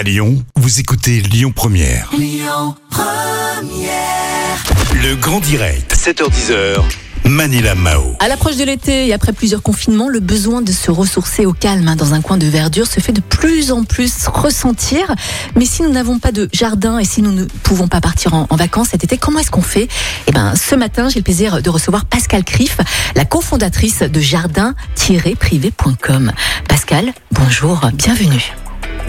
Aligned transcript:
À 0.00 0.02
Lyon, 0.02 0.42
vous 0.56 0.80
écoutez 0.80 1.20
Lyon 1.20 1.52
Première. 1.54 2.10
Le 4.94 5.14
grand 5.16 5.40
direct, 5.40 5.94
7h10h. 5.94 6.80
Manila 7.26 7.74
Mao. 7.74 8.16
À 8.18 8.28
l'approche 8.28 8.56
de 8.56 8.64
l'été 8.64 9.08
et 9.08 9.12
après 9.12 9.34
plusieurs 9.34 9.62
confinements, 9.62 10.08
le 10.08 10.20
besoin 10.20 10.62
de 10.62 10.72
se 10.72 10.90
ressourcer 10.90 11.44
au 11.44 11.52
calme 11.52 11.86
hein, 11.86 11.96
dans 11.96 12.14
un 12.14 12.22
coin 12.22 12.38
de 12.38 12.46
verdure 12.46 12.86
se 12.86 12.98
fait 12.98 13.12
de 13.12 13.20
plus 13.20 13.72
en 13.72 13.84
plus 13.84 14.26
ressentir. 14.26 15.14
Mais 15.54 15.66
si 15.66 15.82
nous 15.82 15.90
n'avons 15.90 16.18
pas 16.18 16.32
de 16.32 16.48
jardin 16.50 16.98
et 16.98 17.04
si 17.04 17.20
nous 17.20 17.32
ne 17.32 17.44
pouvons 17.44 17.86
pas 17.86 18.00
partir 18.00 18.32
en, 18.32 18.46
en 18.48 18.56
vacances 18.56 18.88
cet 18.92 19.04
été, 19.04 19.18
comment 19.18 19.40
est-ce 19.40 19.50
qu'on 19.50 19.60
fait? 19.60 19.86
Eh 20.28 20.32
ben, 20.32 20.54
ce 20.56 20.74
matin, 20.76 21.10
j'ai 21.10 21.18
le 21.18 21.24
plaisir 21.24 21.60
de 21.60 21.68
recevoir 21.68 22.06
Pascal 22.06 22.42
Criff, 22.42 22.78
la 23.16 23.26
cofondatrice 23.26 24.00
de 24.00 24.18
jardin-privé.com. 24.18 26.32
Pascal, 26.66 27.12
bonjour, 27.32 27.82
bienvenue. 27.92 28.54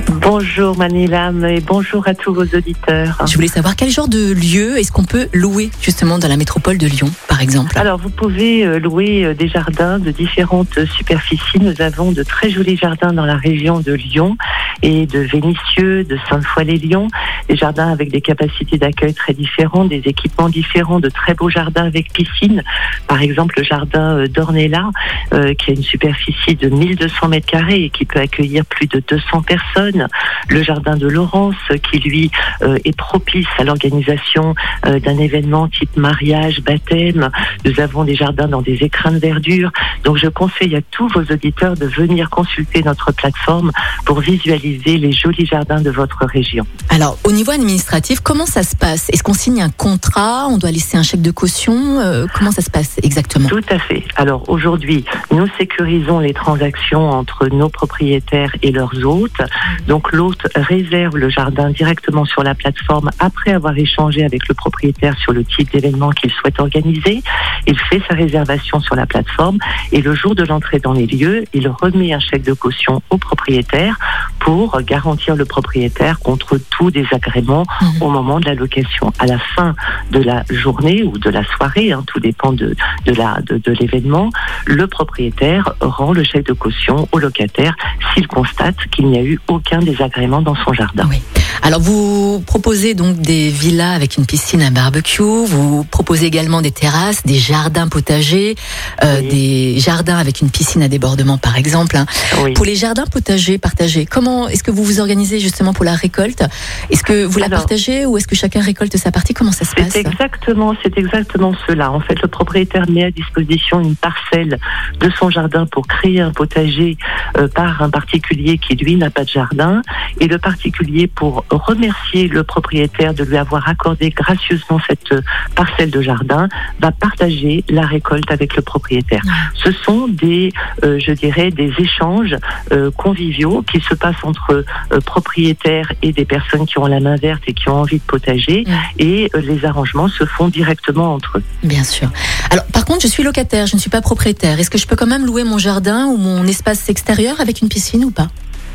Bonjour 0.07 0.77
Manilam 0.77 1.45
et 1.45 1.59
bonjour 1.59 2.07
à 2.07 2.13
tous 2.13 2.33
vos 2.33 2.45
auditeurs. 2.45 3.23
Je 3.27 3.35
voulais 3.35 3.47
savoir 3.47 3.75
quel 3.75 3.89
genre 3.89 4.07
de 4.07 4.31
lieu 4.31 4.77
est-ce 4.77 4.91
qu'on 4.91 5.03
peut 5.03 5.27
louer 5.33 5.69
justement 5.81 6.17
dans 6.17 6.27
la 6.27 6.37
métropole 6.37 6.77
de 6.77 6.87
Lyon, 6.87 7.09
par 7.27 7.41
exemple? 7.41 7.77
Alors 7.77 7.99
vous 7.99 8.09
pouvez 8.09 8.65
euh, 8.65 8.79
louer 8.79 9.25
euh, 9.25 9.33
des 9.33 9.47
jardins 9.47 9.99
de 9.99 10.11
différentes 10.11 10.85
superficies. 10.85 11.59
Nous 11.59 11.81
avons 11.81 12.11
de 12.11 12.23
très 12.23 12.49
jolis 12.49 12.77
jardins 12.77 13.13
dans 13.13 13.25
la 13.25 13.35
région 13.35 13.79
de 13.79 13.93
Lyon 13.93 14.37
et 14.81 15.05
de 15.05 15.19
Vénissieux, 15.19 16.03
de 16.03 16.17
Sainte-Foy-les-Lyons, 16.29 17.07
des 17.49 17.55
jardins 17.55 17.91
avec 17.91 18.11
des 18.11 18.21
capacités 18.21 18.77
d'accueil 18.77 19.13
très 19.13 19.33
différentes, 19.33 19.89
des 19.89 20.01
équipements 20.05 20.49
différents, 20.49 20.99
de 20.99 21.09
très 21.09 21.33
beaux 21.33 21.49
jardins 21.49 21.85
avec 21.85 22.11
piscine. 22.13 22.63
Par 23.07 23.21
exemple 23.21 23.55
le 23.57 23.63
jardin 23.63 24.17
euh, 24.17 24.27
d'Ornella 24.27 24.89
euh, 25.33 25.53
qui 25.53 25.71
a 25.71 25.73
une 25.73 25.83
superficie 25.83 26.55
de 26.55 26.69
1200 26.69 27.27
mètres 27.27 27.47
carrés 27.47 27.83
et 27.83 27.89
qui 27.89 28.05
peut 28.05 28.19
accueillir 28.19 28.65
plus 28.65 28.87
de 28.87 29.01
200 29.07 29.43
personnes. 29.43 30.07
Le 30.49 30.63
jardin 30.63 30.97
de 30.97 31.07
Laurence 31.07 31.55
qui 31.89 31.99
lui 31.99 32.31
euh, 32.61 32.77
est 32.85 32.95
propice 32.95 33.47
à 33.57 33.63
l'organisation 33.63 34.55
d'un 34.83 35.17
événement 35.17 35.67
type 35.67 35.95
mariage, 35.97 36.61
baptême. 36.61 37.29
Nous 37.65 37.79
avons 37.79 38.03
des 38.03 38.15
jardins 38.15 38.47
dans 38.47 38.61
des 38.61 38.83
écrins 38.83 39.11
de 39.11 39.17
verdure. 39.17 39.71
Donc 40.03 40.17
je 40.17 40.27
conseille 40.27 40.75
à 40.75 40.81
tous 40.91 41.07
vos 41.09 41.21
auditeurs 41.21 41.75
de 41.75 41.85
venir 41.85 42.29
consulter 42.29 42.81
notre 42.83 43.11
plateforme 43.11 43.71
pour 44.05 44.19
visualiser 44.19 44.97
les 44.97 45.11
jolis 45.11 45.45
jardins 45.45 45.81
de 45.81 45.89
votre 45.91 46.25
région. 46.25 46.65
Alors, 46.89 47.17
au 47.23 47.31
niveau 47.31 47.51
administratif, 47.51 48.19
comment 48.19 48.45
ça 48.45 48.63
se 48.63 48.75
passe? 48.75 49.09
Est-ce 49.09 49.23
qu'on 49.23 49.33
signe 49.33 49.61
un 49.61 49.69
contrat? 49.69 50.47
On 50.49 50.57
doit 50.57 50.71
laisser 50.71 50.97
un 50.97 51.03
chèque 51.03 51.21
de 51.21 51.31
caution? 51.31 51.99
Euh, 51.99 52.25
Comment 52.33 52.51
ça 52.51 52.61
se 52.61 52.69
passe 52.69 52.97
exactement? 53.03 53.49
Tout 53.49 53.63
à 53.69 53.79
fait. 53.79 54.03
Alors 54.15 54.49
aujourd'hui, 54.49 55.05
nous 55.31 55.47
sécurisons 55.57 56.19
les 56.19 56.33
transactions 56.33 57.09
entre 57.09 57.47
nos 57.47 57.69
propriétaires 57.69 58.55
et 58.61 58.71
leurs 58.71 59.05
hôtes. 59.05 59.41
Donc 59.87 60.11
l'hôte 60.11 60.47
réserve 60.55 61.17
le 61.17 61.29
jardin 61.29 61.69
directement 61.69 62.25
sur 62.25 62.43
la 62.43 62.55
plateforme 62.55 63.09
après 63.19 63.51
avoir 63.51 63.77
échangé 63.77 64.23
avec 64.23 64.47
le 64.47 64.55
propriétaire 64.55 65.15
sur 65.17 65.33
le 65.33 65.43
type 65.43 65.71
d'événement 65.71 66.09
qu'il 66.11 66.31
souhaite 66.31 66.59
organiser. 66.59 67.21
Il 67.67 67.77
fait 67.77 68.01
sa 68.07 68.15
réservation 68.15 68.79
sur 68.79 68.95
la 68.95 69.05
plateforme 69.05 69.57
et 69.91 70.01
le 70.01 70.13
jour 70.15 70.35
de 70.35 70.43
l'entrée 70.43 70.79
dans 70.79 70.93
les 70.93 71.05
lieux, 71.05 71.45
il 71.53 71.67
remet 71.67 72.13
un 72.13 72.19
chèque 72.19 72.43
de 72.43 72.53
caution 72.53 73.01
au 73.09 73.17
propriétaire 73.17 73.97
pour 74.39 74.81
garantir 74.81 75.35
le 75.35 75.45
propriétaire 75.45 76.19
contre 76.19 76.57
tout 76.69 76.91
désagrément 76.91 77.65
Mhm. 77.81 78.01
au 78.01 78.09
moment 78.09 78.39
de 78.39 78.45
la 78.45 78.53
location. 78.55 79.11
À 79.19 79.25
la 79.25 79.37
fin 79.39 79.75
de 80.11 80.19
la 80.19 80.43
journée 80.49 81.03
ou 81.03 81.17
de 81.17 81.29
la 81.29 81.43
soirée, 81.55 81.91
hein, 81.91 82.03
tout 82.07 82.19
dépend 82.19 82.51
de, 82.53 82.75
de 83.05 83.13
la 83.13 83.39
de, 83.41 83.57
de 83.57 83.71
l'événement, 83.79 84.29
le 84.65 84.87
propriétaire 84.87 85.73
rend 85.81 86.13
le 86.13 86.23
chèque 86.23 86.45
de 86.47 86.53
caution 86.53 87.07
au 87.11 87.19
locataire 87.19 87.75
s'il 88.13 88.27
constate 88.27 88.77
qu'il 88.91 89.07
n'y 89.07 89.17
a 89.17 89.23
eu 89.23 89.39
aucun 89.47 89.79
désagrément 89.79 90.41
dans 90.41 90.55
son 90.63 90.73
jardin. 90.73 91.07
Oui. 91.09 91.21
Alors 91.63 91.79
vous 91.79 92.41
proposez 92.45 92.93
donc 92.93 93.17
des 93.21 93.49
villas 93.49 93.93
avec 93.93 94.17
une 94.17 94.25
piscine 94.25 94.61
à 94.61 94.69
barbecue, 94.71 95.21
vous 95.21 95.83
proposez 95.83 96.25
également 96.25 96.61
des 96.61 96.71
terrasses, 96.71 97.23
des 97.25 97.37
jardins 97.37 97.87
potagers, 97.87 98.55
euh, 99.03 99.19
Oui. 99.21 99.27
des 99.27 99.79
jardins 99.79 100.17
avec 100.17 100.41
une 100.41 100.49
piscine 100.49 100.81
à 100.83 100.87
débordement 100.87 101.37
par 101.37 101.57
exemple. 101.57 101.97
hein. 101.97 102.05
Oui. 102.43 102.53
Pour 102.53 102.65
les 102.65 102.75
jardins 102.75 103.05
potagers 103.05 103.57
partagés, 103.57 104.05
comment 104.05 104.47
est-ce 104.47 104.63
que 104.63 104.71
vous 104.71 104.83
vous 104.83 104.99
organisez 104.99 105.39
justement 105.39 105.73
pour 105.73 105.85
la 105.85 105.95
récolte? 105.95 106.43
Est-ce 106.89 107.03
que 107.03 107.23
vous 107.25 107.39
la 107.39 107.45
Alors- 107.45 107.59
partagez 107.59 108.05
ou 108.05 108.17
est-ce 108.17 108.27
que 108.27 108.35
chacun 108.35 108.61
récolte 108.61 108.97
sa 108.97 109.11
partie? 109.11 109.33
Comment 109.33 109.51
ça 109.51 109.65
se 109.65 109.75
passe? 109.75 109.89
C'est 109.91 109.99
exactement, 109.99 110.73
c'est 110.83 110.97
exactement 110.97 111.53
cela. 111.67 111.91
En 111.91 111.99
fait, 111.99 112.21
le 112.21 112.27
propriétaire 112.27 112.89
met 112.89 113.03
à 113.05 113.11
disposition 113.11 113.81
une 113.81 113.95
parcelle 113.95 114.59
de 114.99 115.09
son 115.19 115.29
jardin 115.29 115.65
pour 115.65 115.87
créer 115.87 116.21
un 116.21 116.31
potager 116.31 116.97
euh, 117.37 117.47
par 117.47 117.81
un 117.81 117.89
particulier 117.89 118.57
qui 118.57 118.75
lui 118.75 118.95
n'a 118.95 119.09
pas 119.09 119.23
de 119.23 119.29
jardin, 119.29 119.81
et 120.19 120.27
le 120.27 120.37
particulier 120.37 121.07
pour 121.07 121.40
remercier 121.49 122.27
le 122.27 122.43
propriétaire 122.43 123.13
de 123.13 123.23
lui 123.23 123.37
avoir 123.37 123.67
accordé 123.67 124.09
gracieusement 124.09 124.79
cette 124.87 125.11
euh, 125.11 125.21
parcelle 125.55 125.91
de 125.91 126.01
jardin 126.01 126.47
va 126.79 126.91
partager 126.91 127.63
la 127.69 127.85
récolte 127.85 128.29
avec 128.29 128.55
le 128.55 128.61
propriétaire. 128.61 129.21
Ce 129.55 129.71
sont 129.71 130.07
des, 130.07 130.51
euh, 130.83 130.99
je 130.99 131.11
dirais, 131.11 131.51
des 131.51 131.71
échanges 131.77 132.35
euh, 132.71 132.91
conviviaux 132.91 133.63
qui 133.63 133.79
se 133.81 133.93
passent 133.93 134.23
entre 134.23 134.63
euh, 134.91 134.99
propriétaires 135.01 135.91
et 136.01 136.11
des 136.11 136.25
personnes 136.25 136.65
qui 136.65 136.79
ont 136.79 136.85
la 136.85 136.99
main 136.99 137.15
verte 137.15 137.43
et 137.47 137.53
qui 137.53 137.69
ont 137.69 137.81
envie 137.81 137.97
de 137.97 138.03
potager 138.03 138.65
et 138.99 139.29
les 139.41 139.65
arrangements 139.65 140.07
se 140.07 140.25
font 140.25 140.49
directement 140.49 141.13
entre 141.13 141.37
eux. 141.37 141.43
Bien 141.63 141.83
sûr. 141.83 142.09
Alors 142.49 142.65
par 142.65 142.85
contre, 142.85 143.01
je 143.01 143.07
suis 143.07 143.23
locataire, 143.23 143.67
je 143.67 143.75
ne 143.75 143.81
suis 143.81 143.89
pas 143.89 144.01
propriétaire. 144.01 144.59
Est-ce 144.59 144.69
que 144.69 144.77
je 144.77 144.87
peux 144.87 144.95
quand 144.95 145.07
même 145.07 145.25
louer 145.25 145.43
mon 145.43 145.57
jardin 145.57 146.05
ou 146.05 146.17
mon 146.17 146.45
espace 146.45 146.89
extérieur 146.89 147.39
avec 147.39 147.61
une 147.61 147.69
piscine 147.69 148.05
ou 148.05 148.11
pas? 148.11 148.27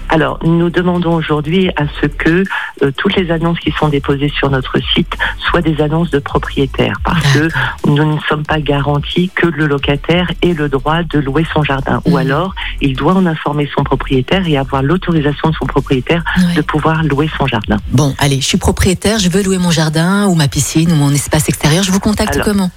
Alors, 0.08 0.38
nous 0.44 0.70
demandons 0.70 1.14
aujourd'hui 1.14 1.68
à 1.76 1.84
ce 2.00 2.06
que 2.06 2.44
euh, 2.82 2.90
toutes 2.96 3.16
les 3.16 3.30
annonces 3.30 3.58
qui 3.58 3.72
sont 3.72 3.88
déposées 3.88 4.30
sur 4.36 4.50
notre 4.50 4.78
site 4.94 5.12
soient 5.38 5.60
des 5.62 5.80
annonces 5.82 6.10
de 6.10 6.18
propriétaires, 6.18 6.96
parce 7.04 7.22
que 7.32 7.48
nous 7.86 8.14
ne 8.14 8.20
sommes 8.28 8.44
pas 8.44 8.60
garantis 8.60 9.30
que 9.34 9.46
le 9.46 9.66
locataire 9.66 10.30
ait 10.42 10.54
le 10.54 10.68
droit 10.68 11.02
de 11.02 11.18
louer 11.18 11.44
son 11.52 11.62
jardin, 11.62 12.00
ou 12.04 12.10
Mhm. 12.12 12.16
alors 12.16 12.54
il 12.80 12.94
doit 12.96 13.14
en 13.14 13.26
informer 13.26 13.68
son 13.74 13.82
propriétaire 13.84 14.46
et 14.46 14.56
avoir 14.56 14.82
l'autorisation 14.82 15.50
de 15.50 15.54
son 15.56 15.66
propriétaire 15.66 16.22
Ouais. 16.38 16.54
de 16.54 16.62
pouvoir 16.62 17.02
louer 17.02 17.28
son 17.36 17.46
jardin. 17.46 17.76
Bon, 17.90 18.14
allez, 18.18 18.40
je 18.40 18.46
suis 18.46 18.58
propriétaire, 18.58 19.18
je 19.18 19.28
veux 19.28 19.42
louer 19.42 19.58
mon 19.58 19.70
jardin 19.70 20.26
ou 20.26 20.34
ma 20.34 20.48
piscine 20.48 20.90
ou 20.92 20.94
mon 20.96 21.10
espace 21.12 21.48
extérieur. 21.48 21.82
Je 21.82 21.90
vous 21.90 22.00
contacte 22.00 22.34
Alors, 22.34 22.44
comment? 22.46 22.70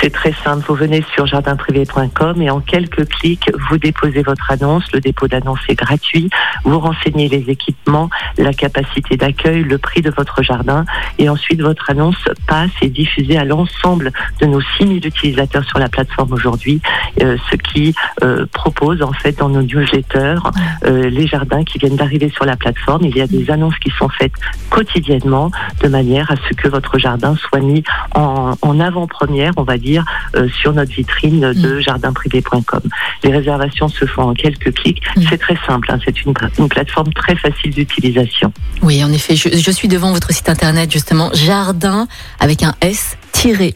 C'est 0.00 0.10
très 0.10 0.32
simple, 0.44 0.64
vous 0.68 0.74
venez 0.74 1.04
sur 1.14 1.26
jardinprivé.com 1.26 2.42
et 2.42 2.50
en 2.50 2.60
quelques 2.60 3.08
clics, 3.08 3.50
vous 3.68 3.78
déposez 3.78 4.22
votre 4.22 4.50
annonce. 4.50 4.84
Le 4.92 5.00
dépôt 5.00 5.28
d'annonce 5.28 5.60
est 5.68 5.74
gratuit. 5.74 6.30
Vous 6.64 6.78
renseignez 6.78 7.28
les 7.28 7.50
équipements, 7.50 8.10
la 8.36 8.52
capacité 8.52 9.16
d'accueil, 9.16 9.64
le 9.64 9.78
prix 9.78 10.02
de 10.02 10.10
votre 10.10 10.42
jardin 10.42 10.84
et 11.18 11.28
ensuite 11.28 11.60
votre 11.62 11.90
annonce 11.90 12.16
passe 12.46 12.70
et 12.82 12.88
diffusée 12.88 13.38
à 13.38 13.44
l'ensemble 13.44 14.12
de 14.40 14.46
nos 14.46 14.60
6000 14.60 15.04
utilisateurs 15.06 15.64
sur 15.64 15.78
la 15.78 15.88
plateforme 15.88 16.32
aujourd'hui, 16.32 16.80
euh, 17.22 17.36
ce 17.50 17.56
qui 17.56 17.94
euh, 18.22 18.46
propose 18.52 19.02
en 19.02 19.12
fait 19.12 19.38
dans 19.38 19.48
nos 19.48 19.62
newsletters 19.62 20.38
euh, 20.84 21.08
les 21.08 21.26
jardins 21.26 21.64
qui 21.64 21.78
viennent 21.78 21.96
d'arriver 21.96 22.28
sur 22.28 22.44
la 22.44 22.56
plateforme. 22.56 23.04
Il 23.04 23.16
y 23.16 23.22
a 23.22 23.26
des 23.26 23.50
annonces 23.50 23.78
qui 23.78 23.90
sont 23.98 24.08
faites 24.08 24.34
quotidiennement 24.70 25.50
de 25.82 25.88
manière 25.88 26.30
à 26.30 26.36
ce 26.48 26.54
que 26.54 26.68
votre 26.68 26.98
jardin 26.98 27.34
soit 27.36 27.60
mis 27.60 27.82
en, 28.14 28.54
en 28.62 28.80
avant-première, 28.80 29.52
on 29.56 29.62
va 29.62 29.77
dire, 29.78 30.04
euh, 30.36 30.48
sur 30.60 30.72
notre 30.72 30.92
vitrine 30.92 31.52
de 31.52 31.80
jardinprivé.com. 31.80 32.82
Les 33.24 33.32
réservations 33.32 33.88
se 33.88 34.04
font 34.06 34.22
en 34.22 34.34
quelques 34.34 34.74
clics. 34.74 35.02
Mm. 35.16 35.22
C'est 35.28 35.38
très 35.38 35.58
simple, 35.66 35.90
hein, 35.90 35.98
c'est 36.04 36.24
une, 36.24 36.34
une 36.58 36.68
plateforme 36.68 37.12
très 37.12 37.36
facile 37.36 37.70
d'utilisation. 37.70 38.52
Oui, 38.82 39.02
en 39.02 39.12
effet, 39.12 39.36
je, 39.36 39.48
je 39.56 39.70
suis 39.70 39.88
devant 39.88 40.12
votre 40.12 40.32
site 40.32 40.48
internet 40.48 40.90
justement, 40.92 41.30
jardin 41.32 42.06
avec 42.40 42.62
un 42.62 42.74
S 42.80 43.16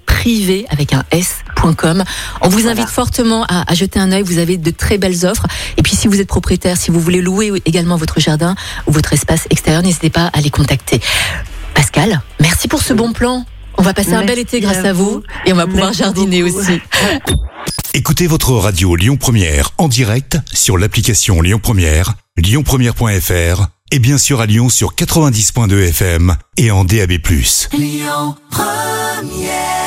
privé 0.06 0.66
avec 0.70 0.92
un 0.92 1.04
s.com. 1.10 2.02
On 2.40 2.48
vous 2.48 2.66
invite 2.66 2.88
fortement 2.88 3.44
à, 3.44 3.70
à 3.70 3.74
jeter 3.74 4.00
un 4.00 4.10
œil, 4.10 4.22
vous 4.22 4.38
avez 4.38 4.56
de 4.56 4.70
très 4.70 4.98
belles 4.98 5.24
offres. 5.24 5.46
Et 5.76 5.82
puis 5.82 5.94
si 5.94 6.08
vous 6.08 6.20
êtes 6.20 6.28
propriétaire, 6.28 6.76
si 6.76 6.90
vous 6.90 7.00
voulez 7.00 7.22
louer 7.22 7.52
également 7.64 7.96
votre 7.96 8.18
jardin 8.20 8.54
ou 8.86 8.92
votre 8.92 9.12
espace 9.12 9.46
extérieur, 9.50 9.82
n'hésitez 9.82 10.10
pas 10.10 10.30
à 10.32 10.40
les 10.40 10.50
contacter. 10.50 11.00
Pascal, 11.74 12.20
merci 12.40 12.68
pour 12.68 12.82
ce 12.82 12.92
bon 12.92 13.12
plan. 13.12 13.44
On 13.82 13.84
va 13.84 13.94
passer 13.94 14.12
un 14.12 14.24
bel 14.24 14.38
été 14.38 14.60
grâce 14.60 14.84
à 14.84 14.90
à 14.90 14.92
vous 14.92 15.10
vous. 15.10 15.22
et 15.44 15.52
on 15.52 15.56
va 15.56 15.66
pouvoir 15.66 15.86
Merci 15.86 16.04
jardiner 16.04 16.44
beaucoup. 16.44 16.56
aussi. 16.60 16.80
Écoutez 17.94 18.28
votre 18.28 18.52
radio 18.52 18.94
Lyon 18.94 19.16
Première 19.16 19.70
en 19.76 19.88
direct 19.88 20.38
sur 20.52 20.78
l'application 20.78 21.40
Lyon 21.42 21.58
Première, 21.60 22.14
lyonpremière.fr 22.36 23.66
et 23.90 23.98
bien 23.98 24.18
sûr 24.18 24.40
à 24.40 24.46
Lyon 24.46 24.68
sur 24.68 24.94
90.2 24.94 25.88
FM 25.88 26.36
et 26.58 26.70
en 26.70 26.84
DAB+. 26.84 27.10
Lyon 27.72 28.36
Première 28.52 29.81